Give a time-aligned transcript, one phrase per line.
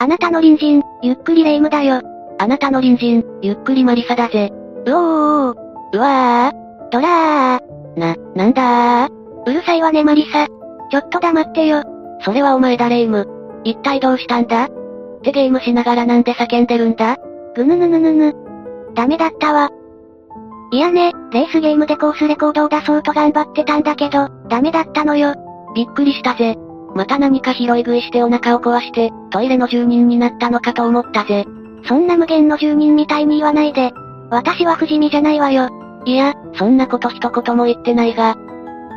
[0.00, 2.00] あなたの隣人、ゆっくりレ夢ムだよ。
[2.38, 4.52] あなたの隣人、ゆっくりマリサだぜ。
[4.86, 5.56] うおー
[5.92, 6.88] うわー。
[6.92, 7.98] ドラー。
[7.98, 9.12] な、なんだー
[9.44, 10.46] うるさいわねマリサ。
[10.46, 11.82] ちょっと黙ってよ。
[12.20, 13.60] それはお前だレ夢ム。
[13.64, 14.66] 一体どうしたんだ？
[14.66, 14.68] っ
[15.22, 17.16] てゲームしながらなんで叫んでるんだ？
[17.56, 18.36] ぐぬぬぬぬぬ。
[18.94, 19.70] ダメだったわ。
[20.70, 25.34] いやね、レースゲームでコースレコードを出そうと頑張ってたんだけど、ダメだったのよ。
[25.74, 26.56] びっくりしたぜ。
[26.94, 31.46] また何か拾い食いしてお腹を壊して、トイレの住人になったのかと思ったぜ。
[31.86, 33.92] そんな無限の住人みたいに言わないで。
[34.30, 35.68] 私は不死身じゃないわよ。
[36.04, 38.36] いや、そんなこと一言も言ってないが。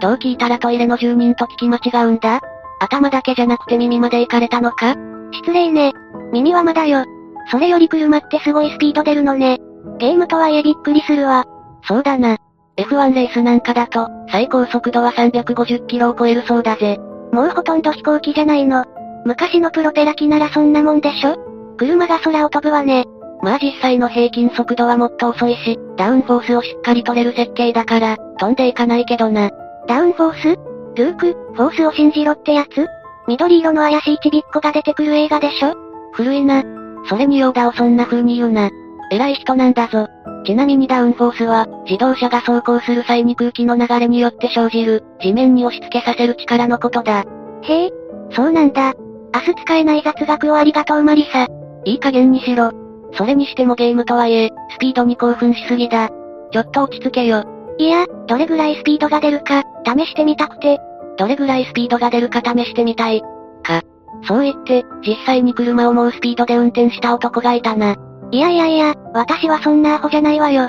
[0.02, 2.41] どう聞いたらトイレの住人と聞き間違うんだ？
[2.80, 4.96] 頭だけじゃなくて耳まで行かれたのか？
[5.32, 5.94] 失礼ね。
[6.34, 7.05] 耳はまだよ。
[7.52, 9.60] それより車ってすごいスピード出るのね。
[9.99, 11.46] ゲームとはいえびっくりするわ。
[11.84, 12.38] そうだな。
[12.77, 16.99] F1 レースなんかだと、最高速度は350キロを超えるそうだぜ。
[17.31, 18.85] もうほとんど飛行機じゃないの。
[19.26, 21.38] 昔のプロペラ機ならそんなもんでしょ？
[21.77, 23.05] 車が空を飛ぶわね。
[23.41, 29.49] まあ実際の平均速度はもっと遅いし、ダウンフォースをしっかり取れる設計だから、飛んでいかないけどな。
[29.88, 30.60] ダウンフォース？
[30.96, 32.88] ルーク、フォースを信じろってやつ？
[33.27, 35.76] 緑色の怪しいちびっこが出てくる映画でしょ？
[36.13, 36.63] 古いな。
[37.07, 38.70] それにヨーダをそんな風に言うな。
[39.12, 40.07] 偉い人なんだぞ。
[40.45, 47.26] ちなみにダウンフォースは、自動車が走行する際に空気の流れによって生じる、地面に押し付けさせる力のことだ。
[47.63, 47.91] へえ、
[48.32, 48.93] そうなんだ。
[49.34, 51.48] 明日使えない雑学をありがとうマリサ。
[51.84, 52.71] いい加減にしろ。
[53.13, 56.09] それにしてもゲームとはいえ、スピードに興奮しすぎだ。
[56.51, 57.43] ちょっと落ち着けよ。
[57.77, 60.79] いや、どれぐらいスピードが出るか、試してみたくて。
[61.17, 63.21] どれぐらいスピードが出るか試してみたい。
[63.21, 63.82] か。
[64.23, 67.95] そう言って、実際に車をもうスピードで運転した男がいたな。
[68.31, 70.66] いやいやいや、私はそんなアホじゃないわよ。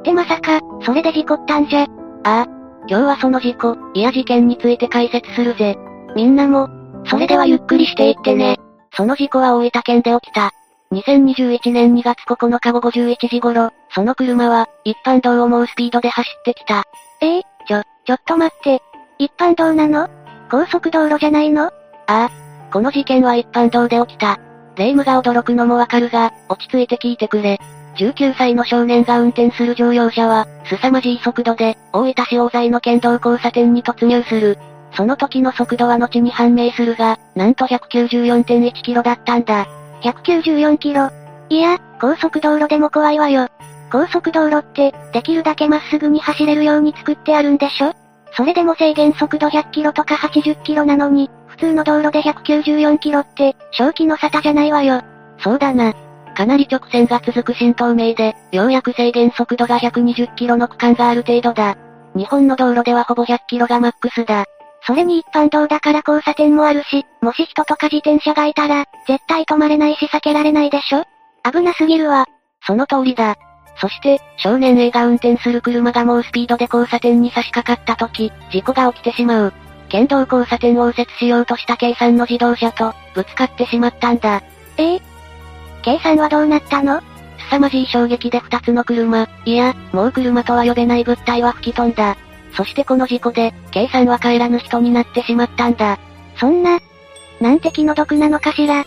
[0.00, 1.82] ってまさか、それで事故ったんじゃ。
[1.82, 1.86] あ
[2.24, 2.46] あ。
[2.86, 5.76] 今日はその事故、いや事件について解説するぜ。
[6.14, 6.68] みんなも、
[7.06, 8.58] それではゆっくりしていってね。
[8.94, 10.52] その事故は大分県で起きた。
[10.92, 16.84] 2021年2月9日午後11時頃、その車は、一般道をもうスピードで走ってきた。
[17.20, 18.82] ええちょ、ちょっと待って。
[19.18, 20.08] 一般道なの？
[20.50, 21.66] 高速道路じゃないの？
[21.66, 21.70] あ
[22.06, 22.30] あ。
[22.72, 24.40] この事件は一般道で起きた。
[24.76, 27.60] 霊夢が驚くのもわかるが、落ち着いて聞いてくれ。
[27.96, 34.58] 19歳の少年が運転する乗用車は、凄まじい速度で、大分市大材の県道交差点に突入する。
[34.94, 39.66] その時の速度は後に判明するが、なんと194.1キロだったんだ。
[40.02, 41.10] 194キロ？
[41.48, 43.48] いや、高速道路でも怖いわよ。
[43.92, 47.92] 高速道路って、できるだけまっすぐに走れるように作ってあるんでしょ？
[48.32, 51.28] それでも制限速度100キロとか80キロなのに、
[51.60, 55.02] 通の道路で194キロって、正気の沙汰じゃないわよ。
[55.38, 55.94] そうだな。
[56.34, 61.76] かなり直線が続く新東名で、ようやく制限速度が120キロの区間がある程度だ。
[62.14, 64.46] 日本の道路ではほぼ100キロがマックスだ。
[64.86, 71.04] それに一般道だから交差点もあるし、もし人とか自転車がいたら、絶対止まれないし避けられないでしょ？
[71.50, 72.26] 危なすぎるわ。
[72.66, 73.36] その通りだ。
[73.76, 79.52] そして、少年 A が運転する車が猛スピードで交差点に差し掛かった時、事故が起きてしまう。
[79.90, 84.42] 県道交差点を右折しようとした計算の自動車と、ぶつかってしまったんだ。
[84.78, 84.94] え？
[84.94, 85.00] え
[85.82, 87.02] 計算はどうなったの？
[87.50, 92.16] 凄まじい衝撃で二つの車、いや、もう車とは呼べない物体は吹き飛んだ。
[92.54, 95.98] そしてこの事故で、計算は帰らぬ人になってしまったんだ。
[96.36, 96.78] そんな、
[97.40, 98.80] なんて気の毒なのかしら。
[98.80, 98.84] っ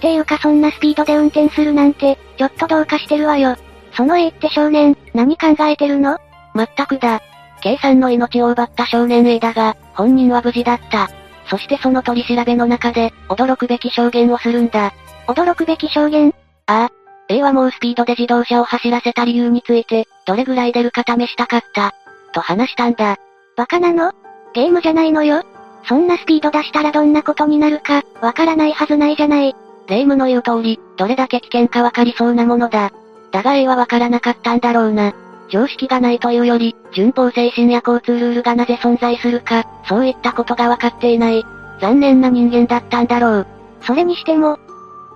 [0.00, 3.56] ていうかそんなスピードで運転するなんて、ちょっとどうかしてるわよ。
[3.92, 6.18] その A って少年、何考えてるの？
[6.54, 7.20] まったくだ。
[7.60, 11.10] 計算の命を奪った少年 A だが、本人は無事だった。
[11.48, 14.92] そしてその取り調べの中で、驚くべき証言をするんだ。
[15.26, 16.34] 驚くべき証言？
[16.66, 16.90] ああ。
[17.28, 21.94] A は猛スピードで自動車を走らせた理由について、どれぐらい出るか試したかった。
[22.32, 23.16] と話したんだ。
[23.56, 24.12] バカなの？
[24.52, 25.44] ゲームじゃないのよ。
[25.84, 29.54] そんなスピード出したらどんなことになるか、わからないはずないじゃない。
[29.86, 32.92] 霊夢の言う通り、どれだけ危険かわかりそうなものだ。
[33.32, 35.14] だが A はわからなかったんだろうな。
[35.50, 41.44] 常識がないというより、順法精神や交通ルールがなぜ存在するか、そういったことがわかっていない。
[41.80, 43.46] 残念な人間だったんだろう。
[43.82, 44.58] それにしても、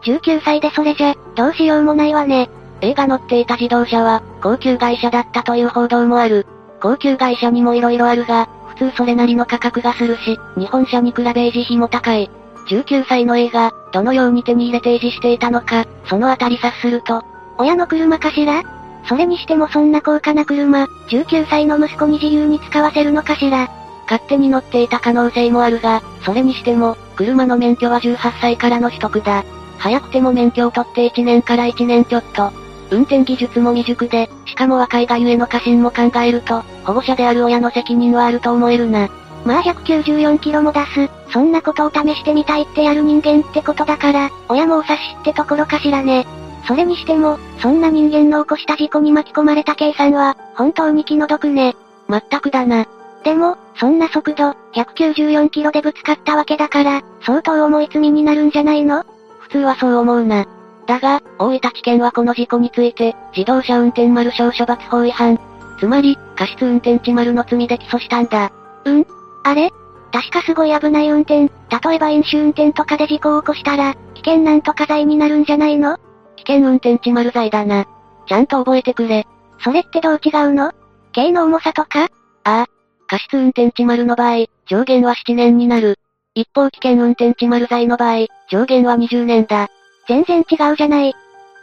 [0.05, 2.51] 19歳でそれじゃ、どうしようもないわね。
[2.81, 6.47] A が乗っていた自動車は、高級会社だったという報道もある。
[6.81, 12.31] 高級会社にも色々あるが、普通それなりの価格がするし、日本車に比べ維持費も高い。
[12.69, 17.23] 19歳の A が、どのように手に入れて維持していたのか、そのあたり察すると、
[17.57, 18.63] 親の車かしら？
[19.07, 23.69] それにしてもそんな高価な車、19歳の息子に自由に使わせるのかしら
[24.05, 29.45] 勝手に乗っていた可能性もあるが、それにしても、車の免許は18歳からの取得だ。
[29.79, 32.53] 早くても免許を取って1年から1年ちょっと。
[32.91, 39.09] 運転技術も未熟で、しかも若いがゆえの過信も考えると、保護者である親の責任はあると思えるな。
[39.45, 46.27] まあ194キロも出す、そんなことを試してみたいってやる人間ってことだから、親もお察しってところかしらね。
[46.67, 51.77] それにしても、そんな人間の起こした事故に巻き込まれた計算は、本当に気の毒ね。
[52.09, 52.87] まったくだな。
[53.23, 59.05] でも、そんな速度、194キロでぶつかったわけだから、相当重い罪になるんじゃないの？
[59.41, 60.47] 普通はそう思うな。
[60.87, 65.39] だが、大分地検はこの事故について、自動車運転丸小処罰法違反。
[65.81, 68.53] つまり、過失運転致丸の罪で起訴したんだ。
[68.85, 69.07] うん？
[69.45, 69.71] あれ？
[70.13, 75.97] 確かすごい危ない運転、例えば飲酒運転とかで事故を起こしたら、危険なんとか罪になるんじゃないの？
[75.97, 76.04] 危
[76.45, 77.87] 危険運転致丸罪だな。
[78.27, 79.27] ちゃんと覚えてくれ。
[79.61, 80.73] それってどう違うの？
[81.13, 82.05] 刑の重さとか？
[82.05, 82.09] あ
[82.45, 82.67] あ。
[83.07, 85.99] 過失運転致丸の場合、上限は7年になる。
[86.35, 89.69] 一方危険運転致丸罪の場合、上限は20年だ。
[90.09, 91.11] 全然違うじゃない。
[91.11, 91.13] っ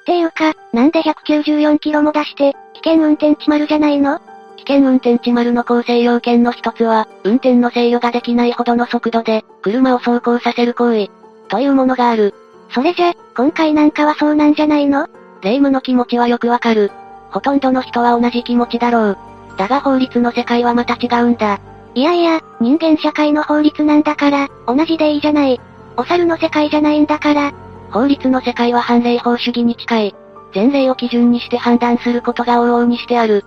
[0.05, 4.19] ていうか、なんで194キロも出して、危険運転致丸じゃないの？
[4.57, 11.09] 危険運転致丸の構成要件の一つは、運転の制御ができないほどの速度で、車を走行させる行為、
[11.49, 12.33] というものがある。
[12.73, 15.07] それじゃ、今回なんかはそうなんじゃないの？
[15.41, 16.91] 霊夢の気持ちはよくわかる。
[17.31, 19.18] ほとんどの人は同じ気持ちだろう。
[19.57, 21.59] だが法律の世界はまた違うんだ。
[21.94, 25.59] いやいや、人間社会の法律なんだから、同じでいいじゃない。
[25.97, 27.51] お猿の世界じゃないんだから。
[27.91, 30.15] 法律の世界は判例法主義に近い。
[30.56, 33.44] 前例を基準にして判断することが往々にしてある。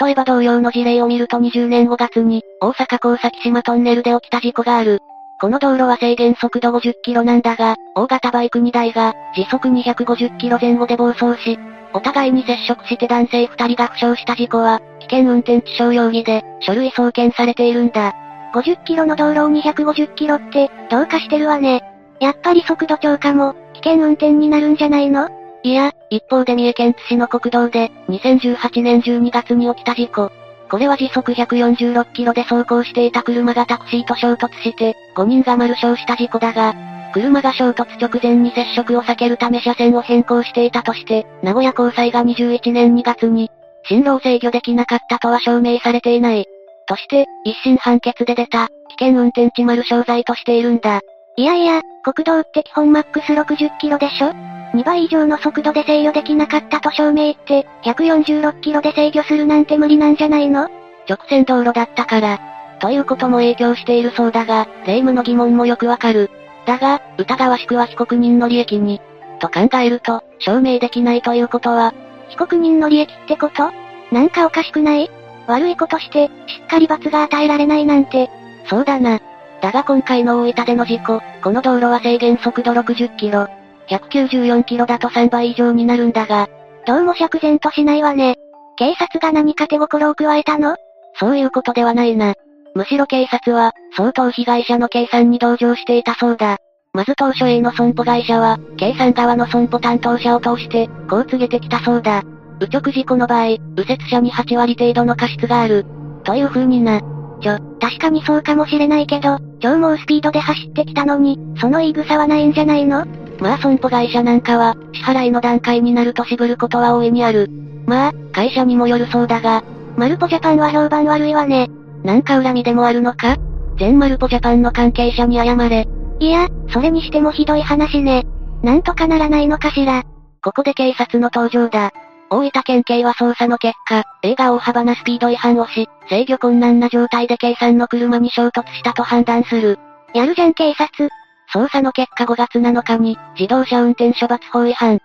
[0.00, 5.00] 例えば同様の事例を見ると20年5月に、大阪高崎島トンネルで起きた事故がある。
[5.38, 11.58] この道路は制限速度50キロなんだが、大型バイク2台が、時速250キロ前後で暴走し、
[11.92, 18.14] お互いに接触して男性2人が負傷した事故は、危険運転致傷容疑で、書類送検されているんだ。
[18.54, 21.82] 50キロの道路を250キロって、どうかしてるわね。
[22.18, 25.28] やっぱり速度超過も、危険運転になるんじゃないの？
[25.62, 30.30] いや、一方で三重県津市の国道で、2018年12月に起きた事故。
[30.70, 36.74] これは時速146キロで走行していた車がタクシーと衝突して、5人が丸傷した事故だが、
[37.12, 43.50] 車が衝突直前に接触を避けるため車線を変更していたとして、名古屋高裁が21年2月に、
[43.88, 46.46] 進路を制御できなかったとは証明されていない。
[46.88, 51.00] として、一審判決で出た、危険運転致丸傷罪としているんだ。
[51.36, 54.55] いやいや、国道って基本マックス60キロでしょ？
[54.76, 60.68] ?2 倍以上の速度で制御できなかったと証明って、146キロで制御するなんて無理なんじゃないの？
[61.08, 62.38] 直線道路だったから。
[62.78, 66.30] ということも影響しているそうだが、霊夢の疑問もよくわかる。
[66.66, 69.00] だが、疑わしくは被告人の利益に。
[69.38, 71.94] と考えると、証明できないということは、
[72.28, 73.70] 被告人の利益ってこと？
[74.12, 75.10] なんかおかしくない？
[75.46, 78.28] 悪いことして、しっかり罰が与えられないなんて。
[78.68, 79.20] そうだな。
[79.62, 83.48] だが今回の大分での事故、この道路は制限速度60キロ。
[83.88, 86.48] 194キロだと3倍以上になるんだが。
[86.86, 88.36] どうも釈然としないわね。
[88.76, 90.76] 警察が何か手心を加えたの？
[91.18, 92.34] そういうことではないな。
[92.74, 96.58] むしろ警察は、相当被害者の計算に同情していたそうだ。
[96.92, 102.22] まず当初 A の損保会社は、計算側の損保担当者を通して、こう告げてきたそうだ。
[102.60, 105.86] 右直事故の場合、右折車に8割程度の過失がある。
[106.24, 107.00] という風にな。
[107.40, 113.06] ちょ、確かにそうかもしれないけど、超猛スピードで走ってきたのに、その言い草はないんじゃないの？
[113.40, 117.50] まあ損保会社なんかは、支払いの段階になると渋ることは大いにある。
[117.86, 119.62] まあ、会社にもよるそうだが、
[119.96, 121.68] マルポジャパンは評判悪いわね。
[122.02, 123.36] なんか恨みでもあるのか？
[123.78, 125.86] 全マルポジャパンの関係者に謝れ。
[126.18, 128.24] いや、それにしてもひどい話ね。
[128.62, 130.02] なんとかならないのかしら。
[130.42, 131.92] ここで警察の登場だ。
[132.30, 139.78] 大分県警は捜査の結果、A が大幅なスピード違反をし、制御困難な状態で計算の車に衝突したと判断する。
[140.14, 141.08] やるじゃん警察。
[141.52, 144.98] 捜査の結果5月7日に、自動車運転処罰法違反、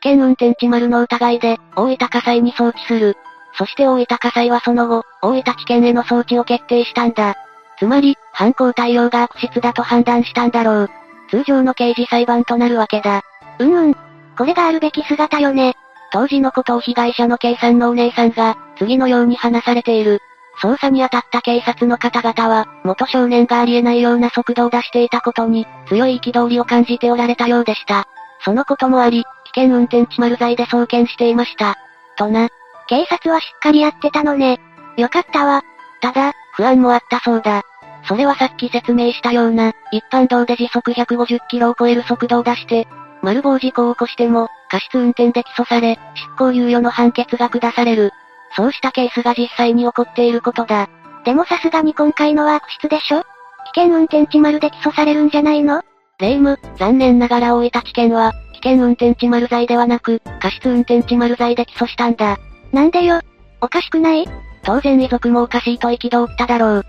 [0.00, 3.16] 危険運転致丸の疑いで、大分火災に送致する。
[3.54, 7.36] そして大分火災はその後、大分地検への送致を決定したんだ。
[7.78, 10.90] つまり、犯行対応が悪質だと判断したんだろう。
[11.30, 13.22] 通常の刑事裁判となるわけだ。
[13.58, 13.94] うんうん。
[14.36, 15.74] これがあるべき姿よね。
[16.12, 20.20] 当時のことを被害者の計算のお姉さんが、次のように話されている。
[20.60, 28.06] 捜査に当たった警察の方々は、元少年がありえないような速度を出していたことに、強い憤りを感じておられたようでした。
[28.44, 31.76] そのこともあり、危険運転致丸罪で送検していました。
[32.16, 32.48] とな。
[32.88, 34.60] 警察はしっかりやってたのね。
[34.96, 35.62] よかったわ。
[36.00, 37.62] ただ、不安もあったそうだ。
[38.08, 42.88] それはさっき説明したような、一般道で時速150キロを超える速度を出して、
[43.22, 48.12] 丸棒事故を起こしても、過失運転で起訴され、執行猶予の判決が下される。
[48.56, 50.88] そうしたケースが実際に起こっていることだ。
[51.24, 53.22] でもさすがに今回のは悪質でしょ？
[53.74, 55.82] 危険運転致丸で起訴されるんじゃないの？
[56.18, 62.38] 霊夢、残念ながら大分地検は、危険運転致丸罪ではなく、過失運転致丸罪で起訴したんだ。
[62.72, 63.20] なんでよ？
[63.60, 64.26] おかしくない？
[64.64, 66.86] 当然遺族もおかしいと憤っただろう。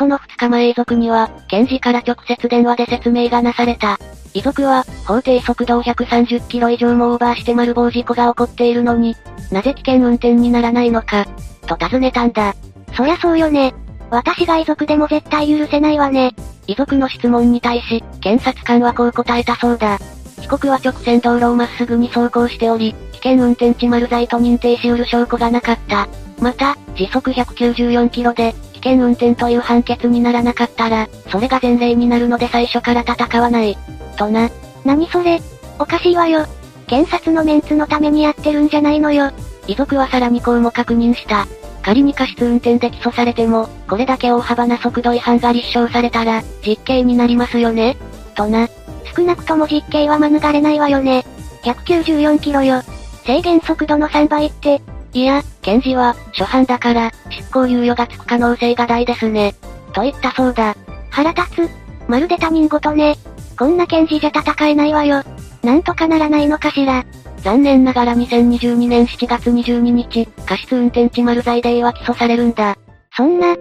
[0.00, 3.98] 起その2日前遺族には、検事から直接電話で説明がなされた。
[4.32, 9.14] 遺族は、法定速度を130キロ以上もオーバーして丸棒事故が起こっているのに、
[9.50, 11.26] なぜ危険運転にならないのか、
[11.66, 12.54] と尋ねたんだ。
[12.96, 13.74] そりゃそうよね。
[14.10, 16.32] 私が遺族でも絶対許せないわね。
[16.66, 19.98] 遺族の質問に対し、検察官はこう答えたそうだ。
[20.40, 26.08] 被告は直線道路をまっすぐに走行しており、危険運転致丸罪と認定し得る証拠がなかった。
[26.40, 33.76] また、時速194キロで、危険運転という判決にならなかったら、それが前例になるので最初から戦わない。
[34.16, 34.50] とな。
[34.84, 35.40] 何それ？
[35.78, 36.46] おかしいわよ。
[36.86, 39.30] 検察のメンツのためにやってるんじゃないのよ。
[39.66, 41.46] 遺族はさらにこうも確認した。
[41.82, 47.96] 仮に過失運転で起訴されても、これだけ大幅な速度違反が立証されたら、実刑になりますよね
[48.34, 48.68] とな。
[49.16, 51.24] 少なくとも実刑は免れないわよね。
[51.64, 52.82] 194キロよ。
[53.24, 54.80] 制限速度の3倍って。
[55.12, 59.54] いや、検事は、初犯だから、執行猶予がつく可能性が大ですね。
[59.92, 60.76] と言ったそうだ。
[61.10, 61.70] 腹立つ。
[62.08, 63.16] まるで他人事ね。
[63.58, 65.22] こんな検事じゃ戦えないわよ。
[65.62, 67.04] なんとかならないのかしら。
[67.38, 72.76] 残念ながら2022年7月22日、過失運転致丸罪では起訴されるんだ。
[73.16, 73.56] そんな、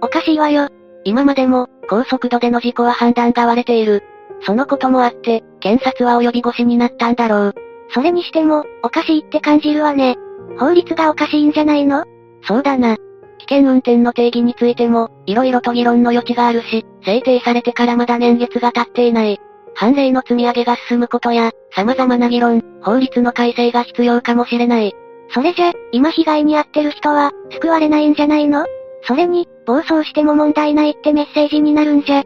[0.00, 0.68] おかしいわよ。
[1.04, 4.02] 今までも、高速度での事故は判断が割れている。
[4.46, 7.54] そのこともあって、検察は及び腰になったんだろう。
[7.90, 10.16] それにしても、おかしいって感じるわね。
[10.58, 12.04] 法律がおかしいんじゃないの？
[12.42, 12.96] そうだな。
[13.38, 19.40] 危険運転の定義についても、色々と議論の余地があるし、制定されてからまだ年月が経っていない。
[19.74, 24.94] 判例の積み上げが進むことや、様々な議論、法律の改正が必要かもしれない。
[25.30, 28.66] それじゃ、今被害に遭ってる人は、救われないんじゃないの？
[29.02, 32.22] それに、暴走しても問題ないってメッセージになるんじゃ。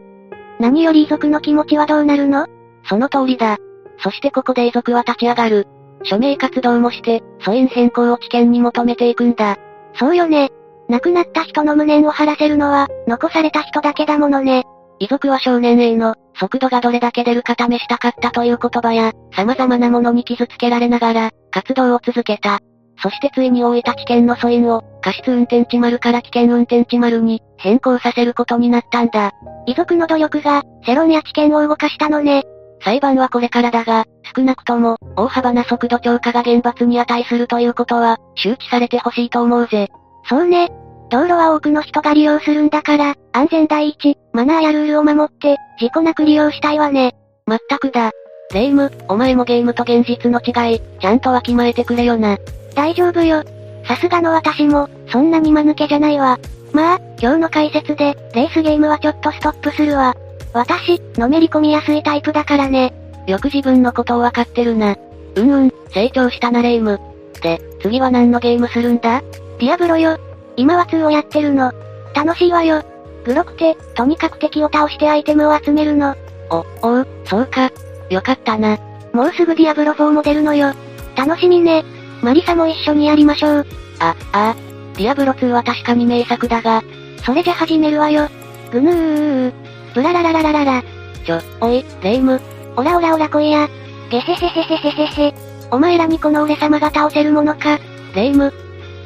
[0.59, 2.45] 何より遺族の気持ちはどうなるの？
[2.87, 3.57] その通りだ。
[4.01, 5.67] そしてここで遺族は立ち上がる。
[6.03, 9.57] 署名活動もして、疎遠変更を知見に求めていくんだ。
[9.95, 10.49] そうよね。
[10.87, 14.63] 亡くなった人の無念を晴らせるのは、残された人だけだものね。
[14.99, 22.59] 遺族は少年 A の、速度がどれだけ出るか試したかったという言葉や、様々なものに傷つけられながら、活動を続けた。
[23.01, 29.31] そしてついに大分地検の素因を、過失運転地丸から危険運転地丸に、変更させることになったんだ。
[29.67, 32.43] 遺族の努力が、世論や知見を動かしたのね。
[32.81, 34.05] 裁判はこれからだが、
[34.35, 39.89] 少なくとも、大幅な速度超過が厳罰に値するということは、周知されてほしいと思うぜ。
[40.27, 40.69] そうね。
[41.09, 47.15] 道路は多くの人が利用するんだから、安全第一、マナーやルールを守って、事故なく利用したいわね。
[47.45, 48.11] まったくだ。
[48.53, 52.37] レイム、お前もゲームと現実の違い、ちゃんとわきまえてくれよな。
[52.75, 53.43] 大丈夫よ。
[53.87, 56.37] さすがの私も、そんなに間抜けじゃないわ。
[56.73, 60.15] まあ、今日の解説で、レースゲームはちょっとストップするわ。
[60.53, 62.93] 私、のめり込みやすいタイプだからね。
[63.27, 64.97] よく自分のことをわかってるな。
[65.35, 66.99] うんうん、成長したなレイム。
[67.41, 69.21] で、次は何のゲームするんだ？
[69.59, 70.17] ディアブロよ。
[70.57, 71.71] 今は2をやってるの。
[72.15, 72.83] 楽しいわよ。
[73.23, 76.15] グロくて、とにかく敵を倒してアイテムを集めるの。
[76.49, 77.71] お、おう、そうか。
[78.09, 78.77] よかったな。
[79.13, 80.73] もうすぐディアブロ4も出るのよ。
[81.15, 81.83] 楽しみね。
[82.21, 83.65] マリサも一緒にやりましょう。
[83.99, 84.55] あ、あ。
[84.97, 86.81] ディアブロ2は確かに名作だが。
[87.23, 88.27] それじゃ始めるわよ。
[88.71, 89.68] ぐぬー。
[89.99, 90.83] ブラララララララ。
[91.25, 92.39] ちょ、おい、レイム。
[92.77, 93.67] オラオラオラ来いや。
[94.09, 95.33] ゲヘヘヘヘヘヘヘ。
[95.71, 97.79] お前らにこの俺様が倒せるものか。
[98.15, 98.53] レイム、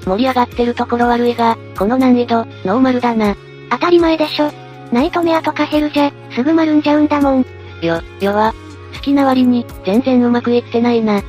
[0.05, 3.35] 盛り上がってるところ悪いが、この難易度、ノーマルだな。
[3.71, 4.51] 当たり前でしょ。
[4.91, 7.45] ナイトメアとかヘルじゃ、すぐ丸んじゃうんだもん。
[7.81, 8.53] よ、よは、
[8.93, 11.21] 好きな割に、全然うまくいってないな。
[11.21, 11.23] っ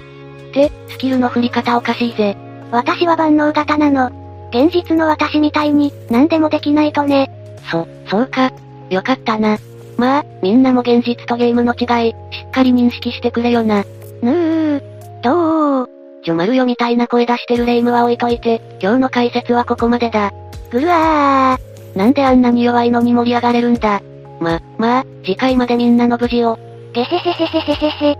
[0.52, 2.36] て、スキルの振り方おかしいぜ。
[2.70, 4.10] 私は万能型なの。
[4.50, 7.30] 現実の私みたいに、何でもできないとね。
[7.70, 8.52] そ、そうか。
[8.90, 9.58] よかったな。
[9.96, 13.84] まあ、みんなも現実とゲームの違い、しっかり認識してくれよな。
[14.22, 14.82] ぬー。
[15.22, 15.88] どう？
[16.24, 20.32] ジョマルよみたいな声出してるレイムは置いといて、今日の解説はここまでだ。
[20.70, 21.98] ぐるわー。
[21.98, 24.02] なんであんなに弱いのに盛り上がれるんだ？
[24.40, 26.58] ま、まあ、次回までみんなの無事を。
[26.92, 28.18] ゲヘヘヘヘヘヘヘ。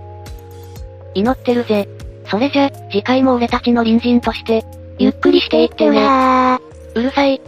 [1.15, 1.89] 祈ってるぜ。
[2.31, 4.65] それじゃ、次回も俺たちの隣人として、
[4.99, 6.59] ゆっくりしていってね。
[6.95, 7.41] ううるさい。